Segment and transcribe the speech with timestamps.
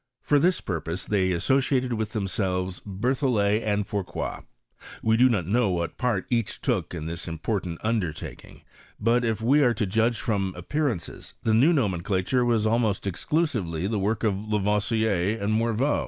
[0.23, 4.39] For this purpose they associated with themselves Berthollet, and Fourcroy.
[5.03, 8.63] We do not know what part each took in this important undertaking;
[8.99, 13.85] but, if we are to judge from appearances, the new nomencla ture was almost exclusively
[13.85, 15.99] the work of Lavoisier and'' Morveau.